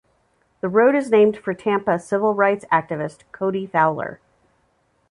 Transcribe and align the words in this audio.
The 0.61 0.67
road 0.67 0.95
is 0.95 1.11
named 1.11 1.37
for 1.37 1.53
Tampa 1.53 1.99
civil 1.99 2.33
rights 2.33 2.65
activist 2.71 3.19
Cody 3.31 3.67
Fowler. 3.67 4.19